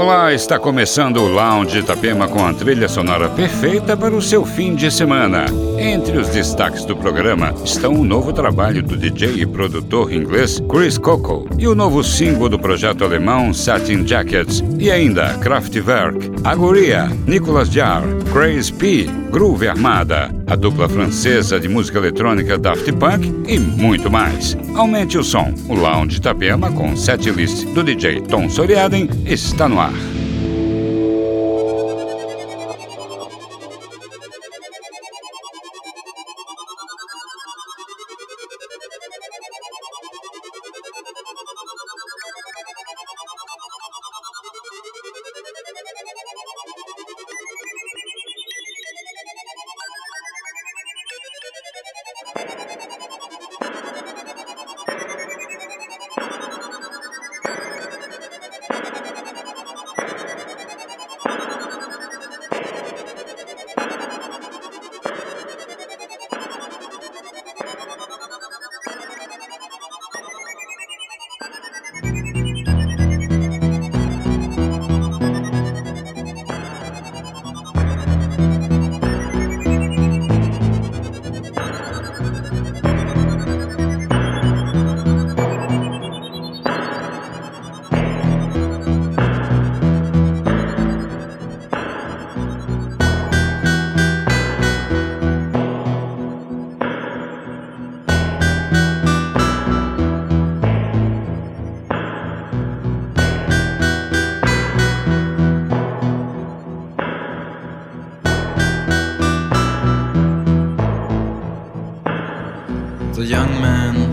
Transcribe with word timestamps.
Olá, 0.00 0.32
está 0.32 0.58
começando 0.58 1.18
o 1.18 1.28
Lounge 1.28 1.80
Itapema 1.80 2.26
com 2.26 2.42
a 2.42 2.54
trilha 2.54 2.88
sonora 2.88 3.28
perfeita 3.28 3.94
para 3.94 4.14
o 4.14 4.22
seu 4.22 4.46
fim 4.46 4.74
de 4.74 4.90
semana. 4.90 5.44
Entre 5.78 6.16
os 6.16 6.30
destaques 6.30 6.86
do 6.86 6.96
programa 6.96 7.54
estão 7.62 7.92
o 7.92 8.02
novo 8.02 8.32
trabalho 8.32 8.82
do 8.82 8.96
DJ 8.96 9.42
e 9.42 9.46
produtor 9.46 10.10
inglês 10.10 10.58
Chris 10.70 10.96
Coco 10.96 11.46
e 11.58 11.68
o 11.68 11.74
novo 11.74 12.02
single 12.02 12.48
do 12.48 12.58
projeto 12.58 13.04
alemão 13.04 13.52
Satin 13.52 14.06
Jackets 14.06 14.64
e 14.78 14.90
ainda 14.90 15.34
Kraftwerk, 15.34 16.30
Agoria, 16.44 17.06
Nicolas 17.26 17.68
Jar, 17.68 18.02
Crazy 18.32 18.72
P, 18.72 19.06
Groove 19.30 19.68
Armada, 19.68 20.34
a 20.44 20.56
dupla 20.56 20.88
francesa 20.88 21.60
de 21.60 21.68
música 21.68 21.98
eletrônica 21.98 22.58
Daft 22.58 22.90
Punk 22.94 23.32
e 23.46 23.60
muito 23.60 24.10
mais. 24.10 24.58
Aumente 24.74 25.16
o 25.16 25.22
som. 25.22 25.54
O 25.68 25.74
Lounge 25.74 26.16
Itapema 26.16 26.72
com 26.72 26.96
setlist 26.96 27.64
do 27.66 27.84
DJ 27.84 28.22
Tom 28.22 28.50
Soriaden 28.50 29.08
está 29.24 29.68
no 29.68 29.78
ar. 29.78 30.19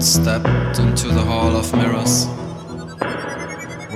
Stepped 0.02 0.80
into 0.80 1.08
the 1.08 1.22
hall 1.22 1.55
of 1.55 1.73
mirrors, 1.73 2.25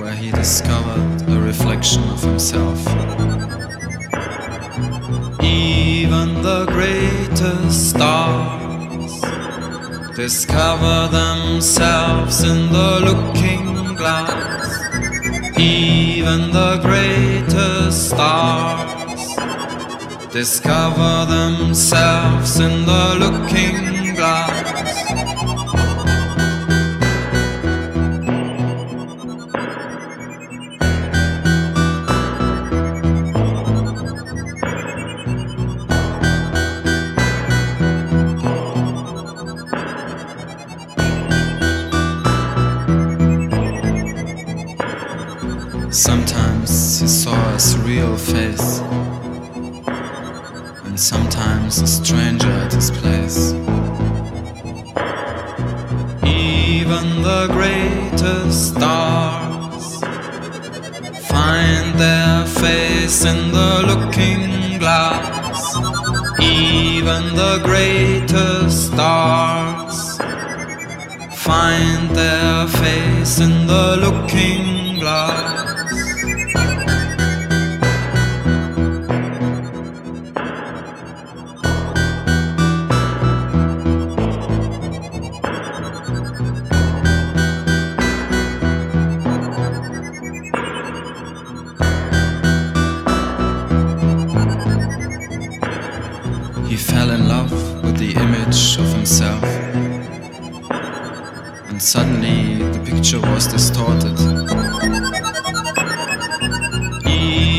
where 0.00 0.14
he 0.14 0.30
discovered 0.30 1.22
a 1.28 1.40
reflection 1.40 2.02
of 2.10 2.22
himself. 2.22 2.78
Even 5.42 6.42
the 6.42 6.66
greatest 6.66 7.90
stars 7.90 9.20
discover 10.16 11.08
themselves 11.08 12.42
in 12.42 12.72
the 12.72 13.00
looking 13.08 13.94
glass. 13.94 14.80
Even 15.58 16.50
the 16.52 16.78
greatest 16.82 18.10
stars 18.10 19.36
discover 20.32 21.26
themselves 21.26 22.58
in 22.58 22.86
the 22.86 23.16
looking 23.18 23.91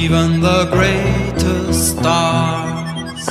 even 0.04 0.42
the 0.42 0.66
greatest 0.72 1.98
stars 1.98 3.26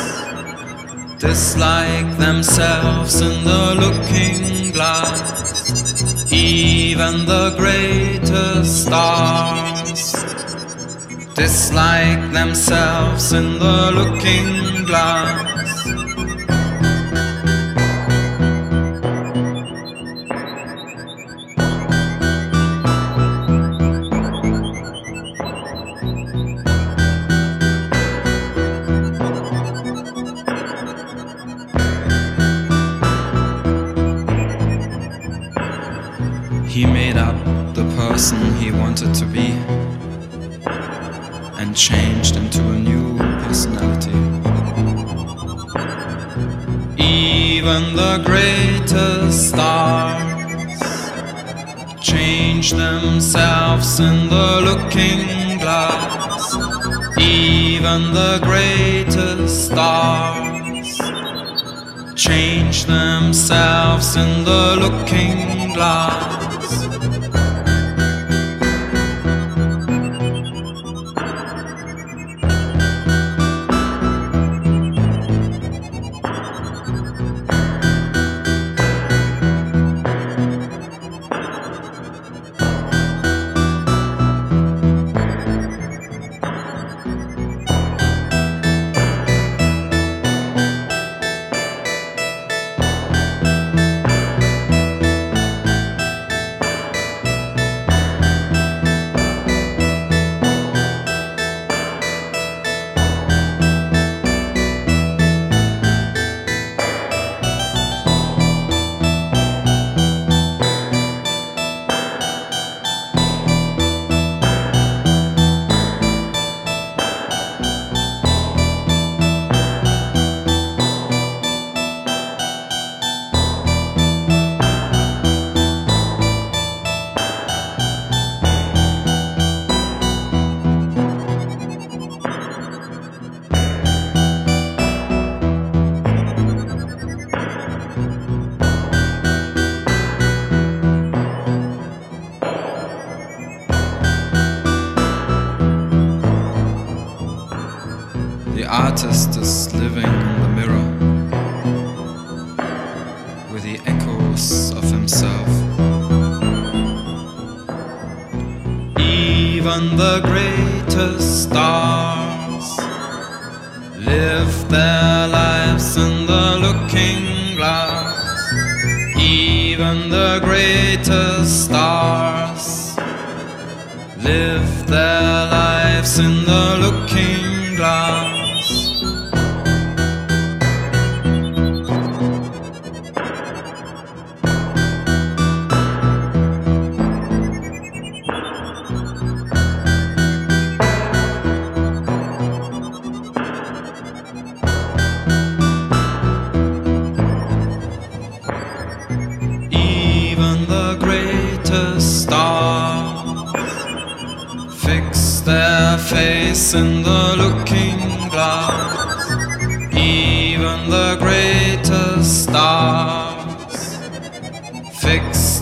dislike 1.18 2.18
themselves 2.18 3.20
in 3.20 3.44
the 3.44 3.74
looking 3.82 4.72
glass. 4.72 6.32
Even 6.32 7.26
the 7.26 7.54
greatest 7.56 8.84
stars 8.84 10.12
dislike 11.34 12.32
themselves 12.32 13.32
in 13.32 13.58
the 13.58 13.92
looking 13.94 14.84
glass. 14.86 15.51
Even 57.82 58.14
the 58.14 58.38
greatest 58.44 59.66
stars 59.66 60.98
change 62.14 62.84
themselves 62.84 64.14
in 64.14 64.44
the 64.44 64.76
looking 64.78 65.74
glass. 65.74 66.41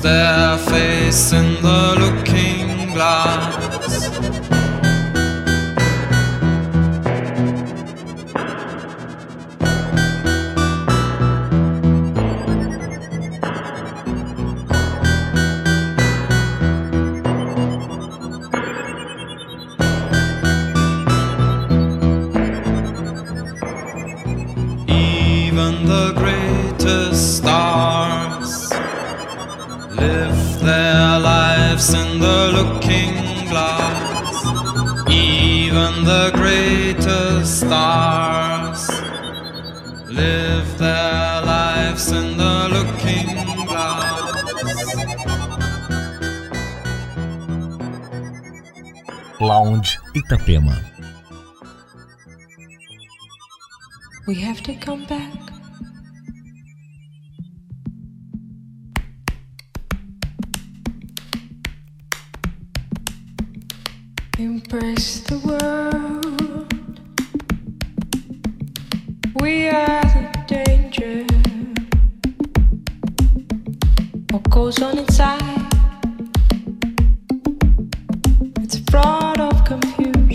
their 0.03 0.57
face 0.59 1.33
in 1.33 1.61
the 1.63 1.95
looking 1.99 2.93
glass. 2.95 3.70
We 54.29 54.37
have 54.37 54.63
to 54.63 54.75
come 54.75 55.05
back. 55.07 55.33
Impress 64.39 65.21
the 65.23 65.39
world. 65.45 66.73
We 69.41 69.69
are 69.69 70.03
the 70.03 70.45
danger. 70.47 71.27
What 74.31 74.49
goes 74.49 74.81
on 74.81 74.99
inside? 74.99 75.43
It's 78.63 78.77
a 78.77 78.83
fraud 78.93 79.41
of 79.41 79.65
confusion. 79.65 80.00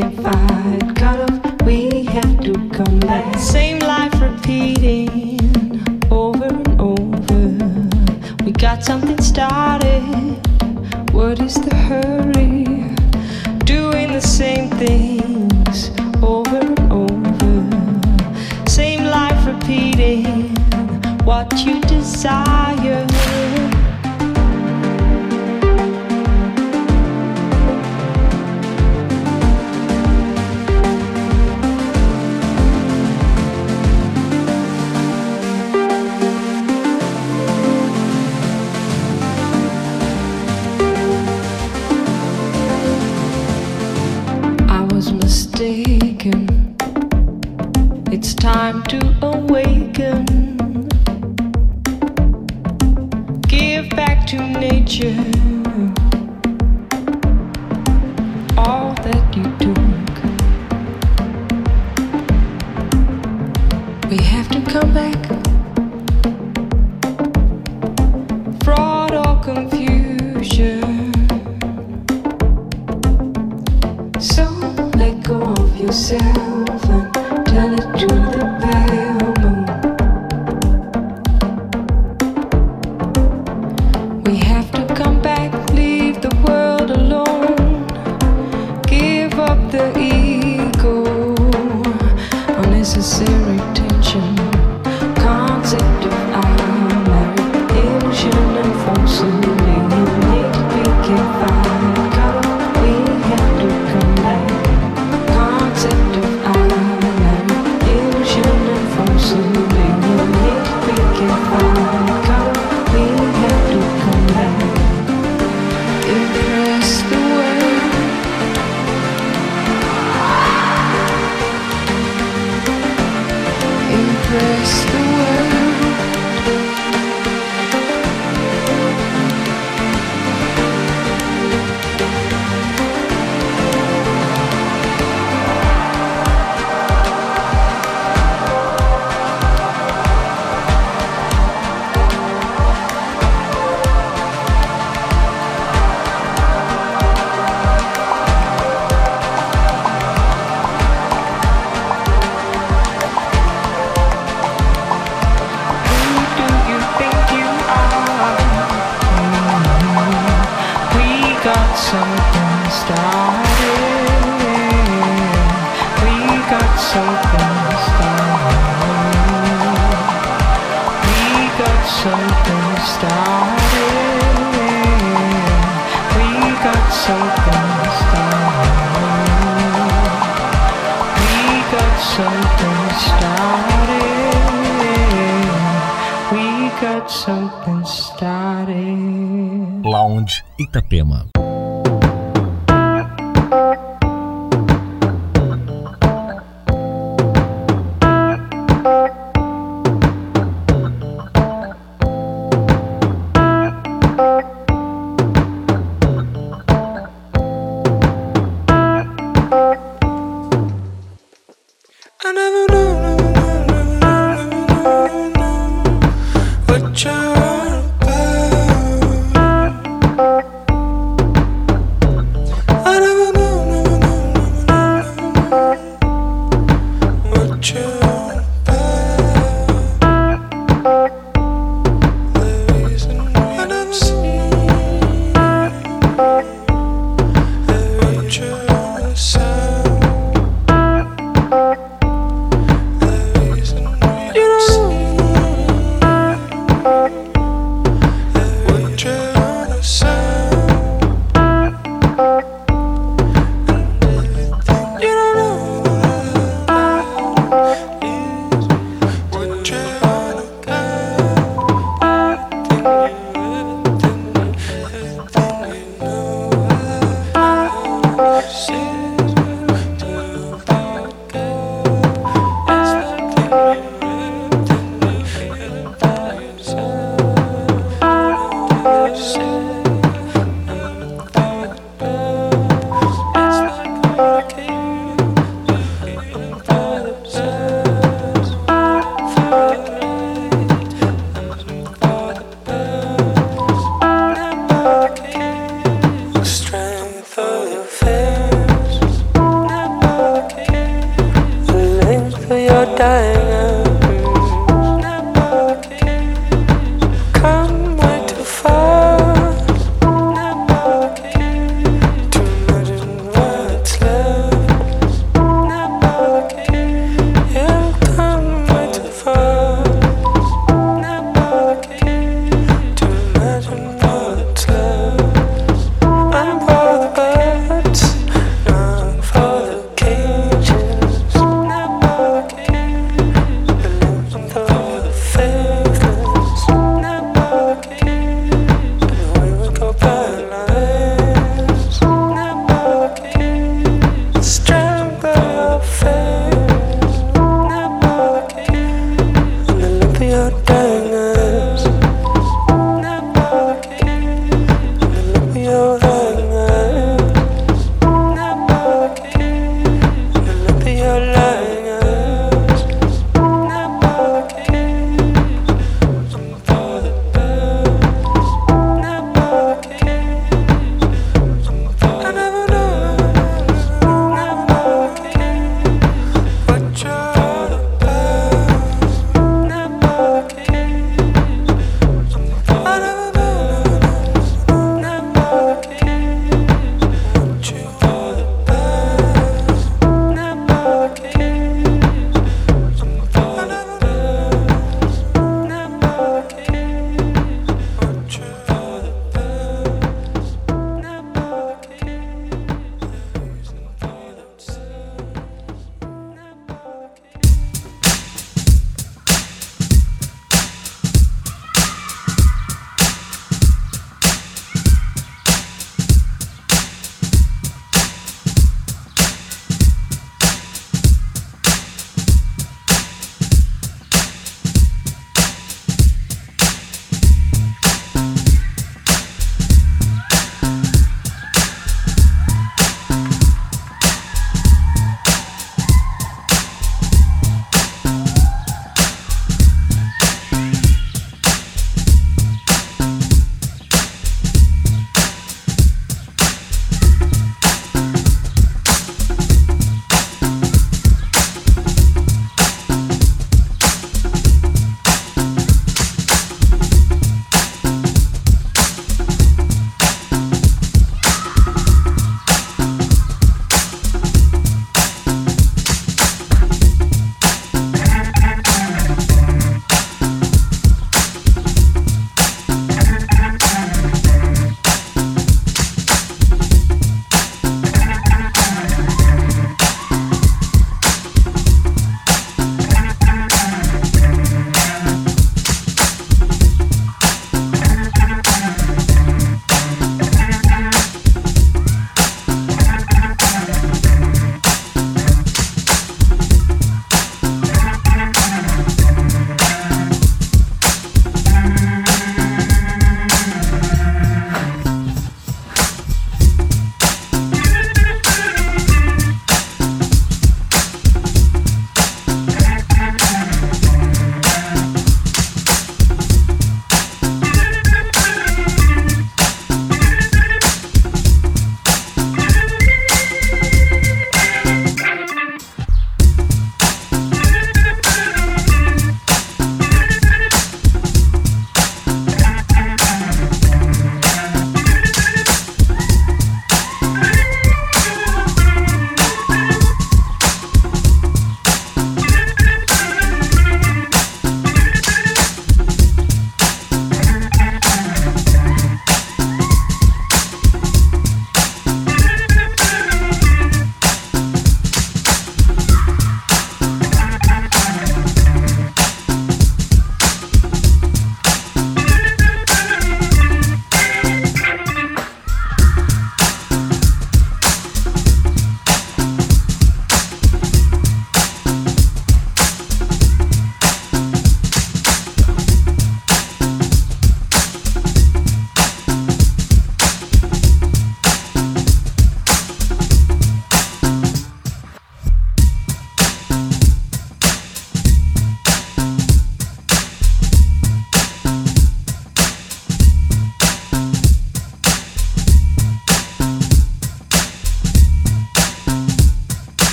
can't 0.00 0.14
find 0.22 0.47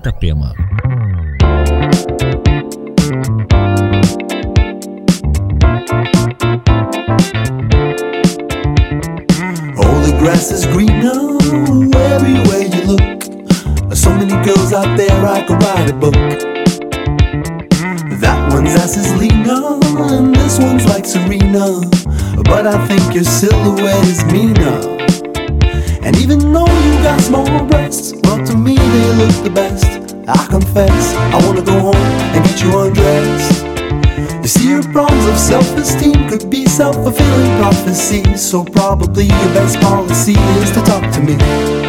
Itapema. 0.00 0.54
All 9.76 10.00
the 10.00 10.16
grass 10.18 10.50
is 10.50 10.64
greener 10.64 10.99
So 38.40 38.64
probably 38.64 39.24
your 39.24 39.52
best 39.52 39.78
policy 39.80 40.32
is 40.32 40.70
to 40.70 40.80
talk 40.80 41.12
to 41.12 41.20
me. 41.20 41.79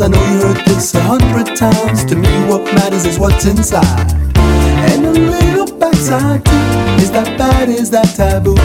I 0.00 0.08
know 0.08 0.24
you 0.32 0.40
heard 0.40 0.64
this 0.66 0.94
a 0.94 1.00
hundred 1.00 1.54
times. 1.54 2.04
To 2.06 2.16
me, 2.16 2.28
what 2.48 2.64
matters 2.74 3.04
is 3.04 3.18
what's 3.18 3.44
inside. 3.44 4.12
And 4.36 5.04
a 5.06 5.10
little 5.10 5.78
backside 5.78 6.44
too. 6.44 7.02
Is 7.02 7.10
that 7.12 7.36
bad? 7.38 7.68
Is 7.68 7.90
that 7.90 8.06
taboo? 8.16 8.56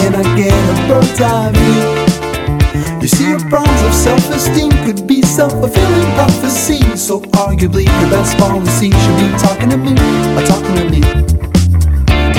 Can 0.00 0.14
I 0.14 0.22
get 0.36 0.52
a 0.52 0.88
bird's 0.88 1.20
eye 1.20 1.52
view? 1.52 3.00
You 3.00 3.08
see, 3.08 3.28
your 3.28 3.40
problems 3.48 3.82
of 3.82 3.94
self-esteem 3.94 4.72
could 4.84 5.06
be 5.06 5.22
self-fulfilling 5.22 6.12
prophecy. 6.14 6.96
So 6.96 7.20
arguably, 7.38 7.84
your 7.84 8.10
best 8.10 8.36
policy 8.38 8.90
should 8.90 9.18
be 9.20 9.28
talking 9.38 9.70
to 9.70 9.76
me, 9.76 9.92
or 10.34 10.42
talking 10.46 10.76
to 10.76 10.84
me. 10.88 11.02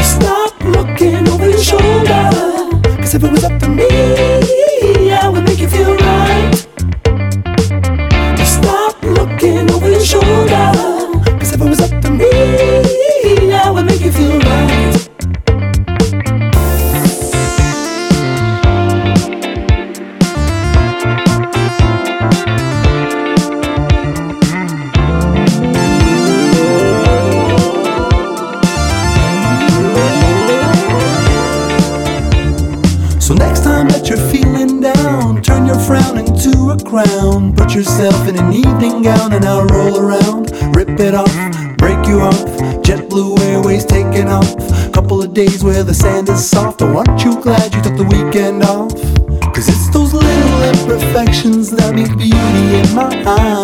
Stop 0.03 0.59
looking 0.63 1.27
over 1.29 1.49
your 1.49 1.61
shoulder. 1.61 2.29
Cause 2.97 3.15
if 3.15 3.23
it 3.23 3.31
was 3.31 3.43
up 3.43 3.59
to 3.61 3.67
me, 3.69 3.87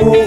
amor. 0.00 0.23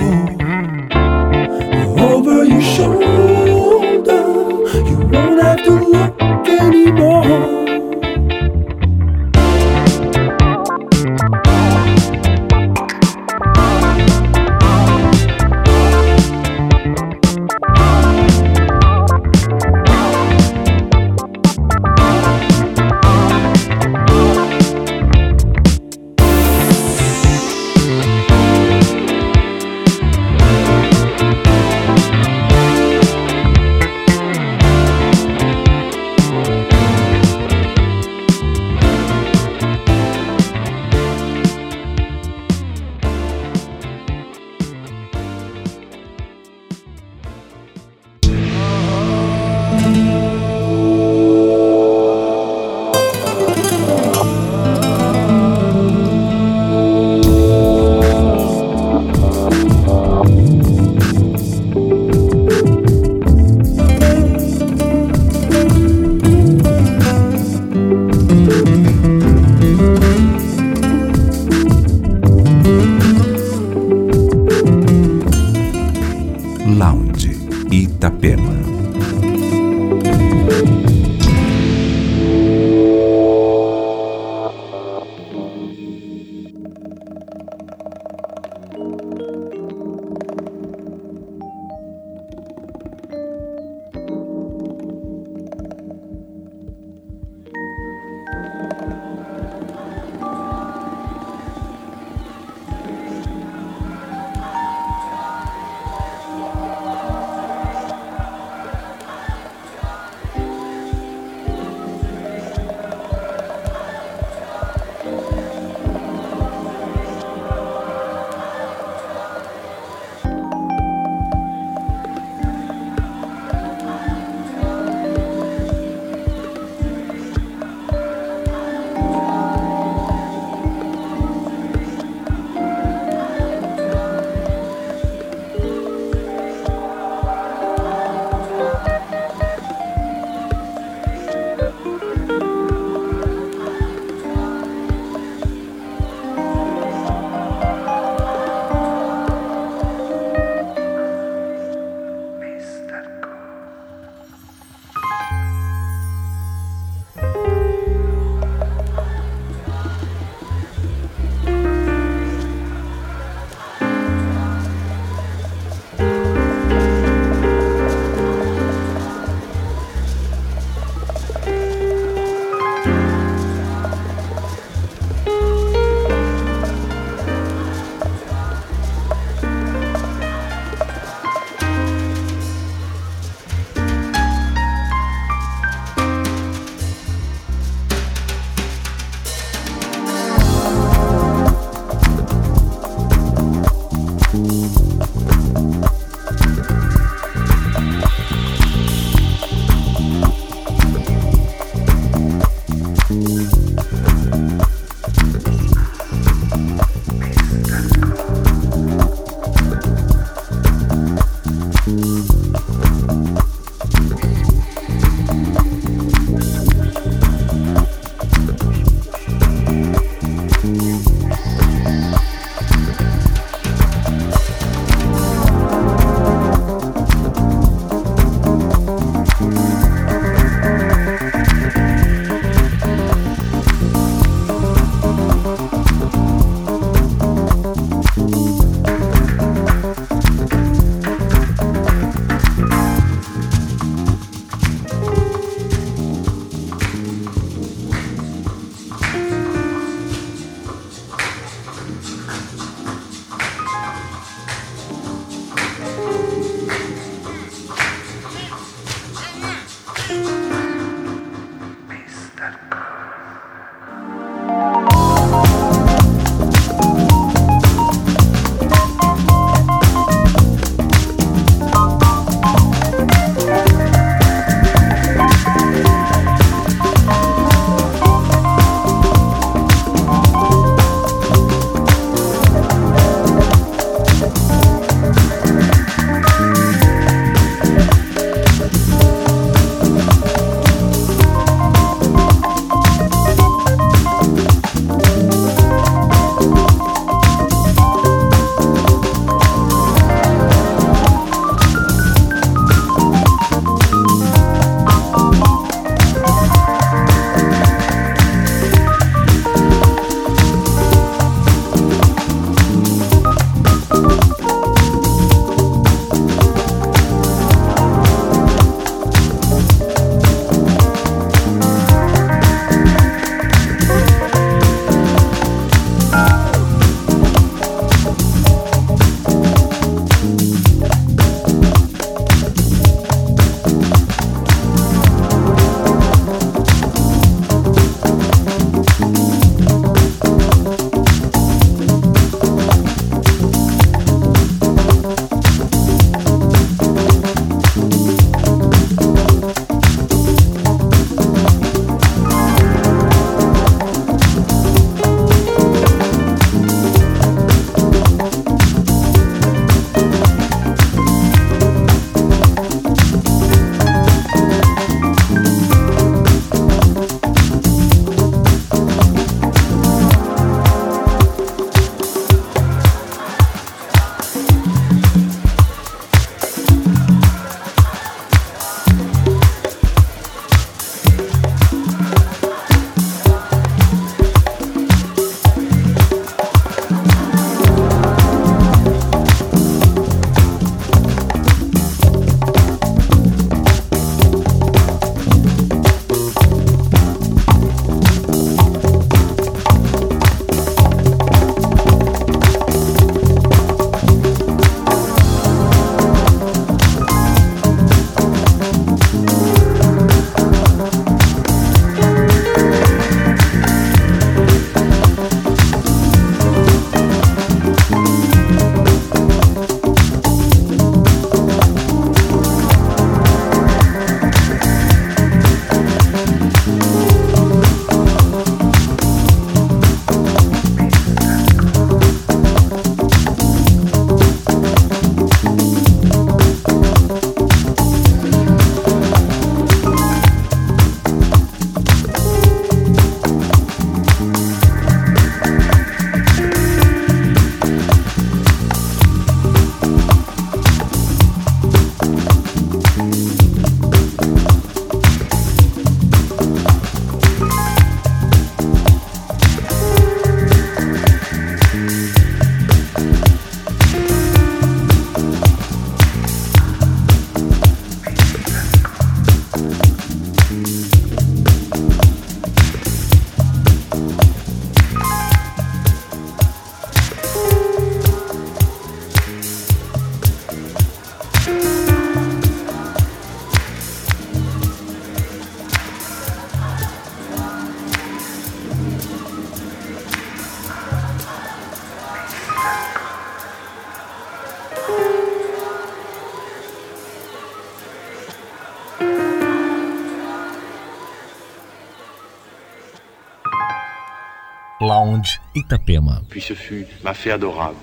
Lounge 504.79 505.41
Itapema. 505.55 506.21
Puis 506.29 506.41
ce 506.41 506.53
fut 506.53 506.85
ma 507.03 507.13
fée 507.13 507.31
adorable. 507.31 507.75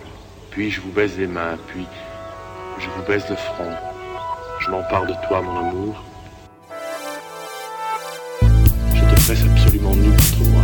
Puis 0.50 0.70
je 0.70 0.80
vous 0.80 0.92
baise 0.92 1.18
les 1.18 1.26
mains, 1.26 1.58
puis 1.66 1.86
je 2.78 2.88
vous 2.88 3.02
baise 3.02 3.24
le 3.28 3.36
front. 3.36 3.72
Je 4.60 4.70
m'empare 4.70 5.06
de 5.06 5.14
toi, 5.26 5.42
mon 5.42 5.68
amour. 5.68 6.04
Je 8.94 9.00
te 9.00 9.24
presse 9.24 9.44
absolument 9.44 9.96
nu 9.96 10.10
contre 10.10 10.50
moi. 10.50 10.62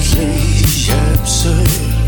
Visually 0.00 1.12
absurd 1.12 1.99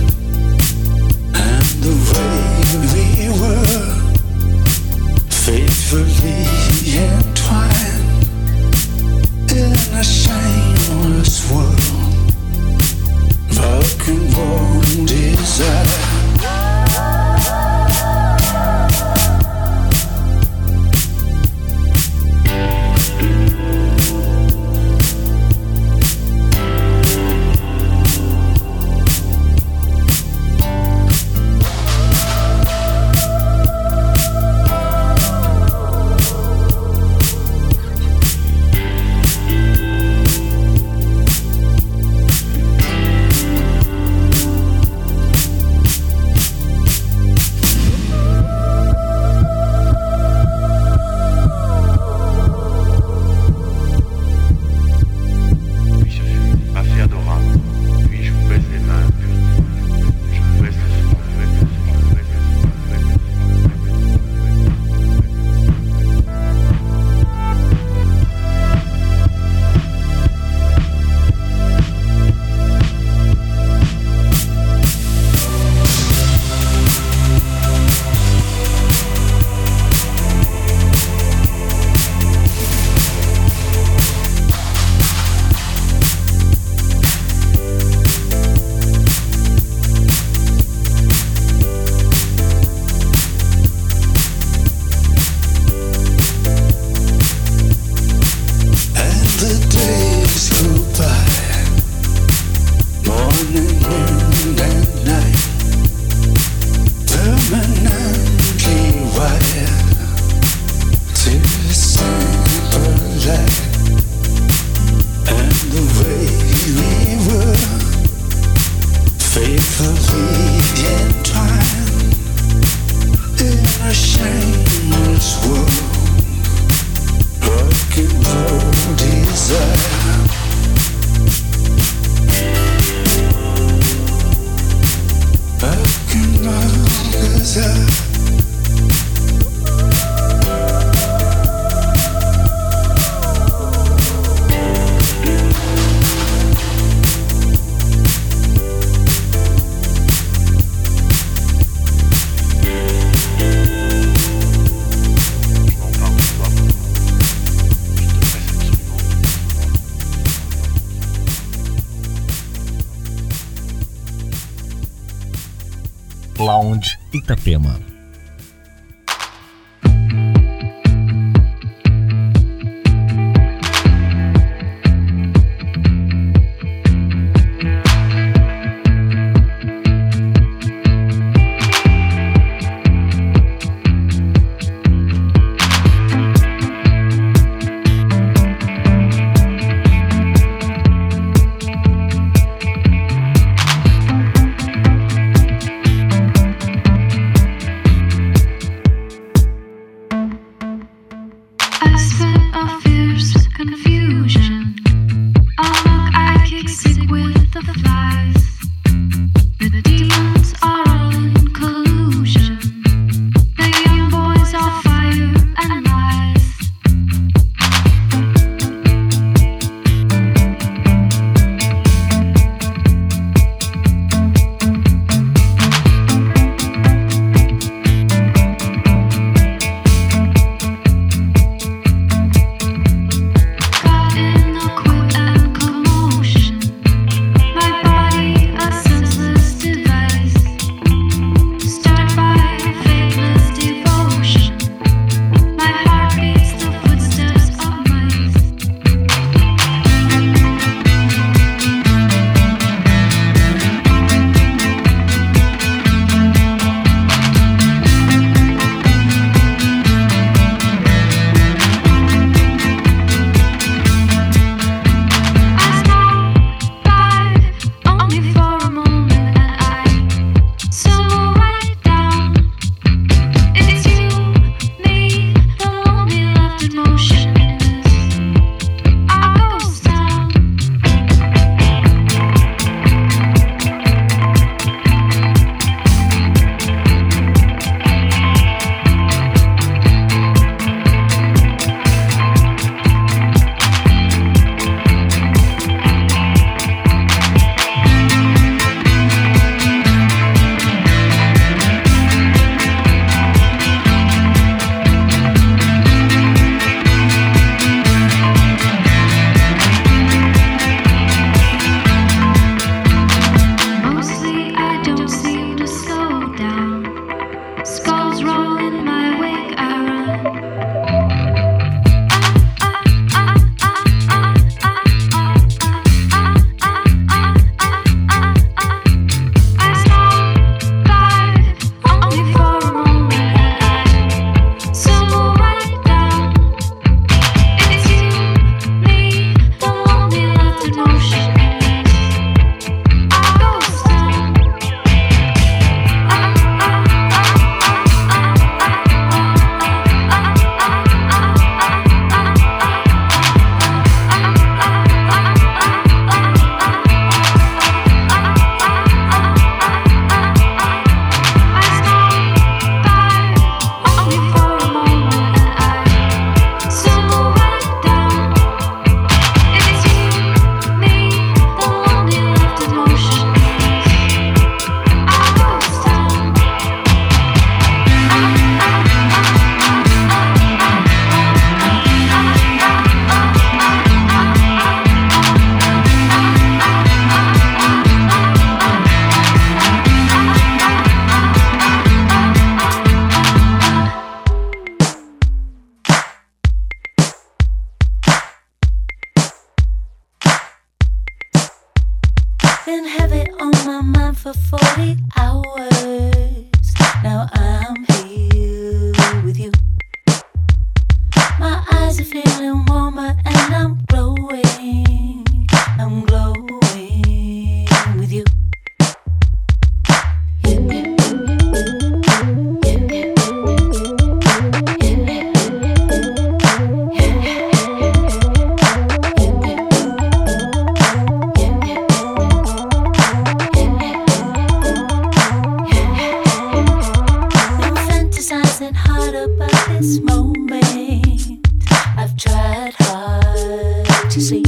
to 444.13 444.21
see. 444.21 444.43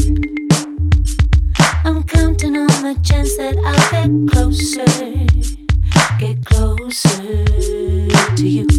I'm 1.85 2.03
counting 2.03 2.55
on 2.55 2.67
the 2.67 3.01
chance 3.03 3.35
that 3.39 3.57
I'll 3.65 3.91
get 3.91 4.31
closer, 4.31 4.85
get 6.19 6.45
closer 6.45 8.37
to 8.37 8.47
you. 8.47 8.74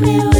me 0.00 0.33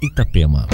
Itapema. 0.00 0.68